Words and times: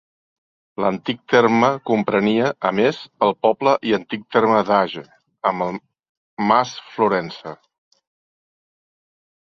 L’antic 0.83 1.19
terme 1.33 1.67
comprenia, 1.89 2.47
a 2.71 2.71
més, 2.79 3.03
el 3.27 3.35
poble 3.47 3.75
i 3.91 3.95
antic 3.99 4.25
terme 4.37 4.63
d'Age, 4.71 5.05
amb 5.51 5.67
el 5.67 5.79
mas 6.53 6.73
Florença. 6.97 7.55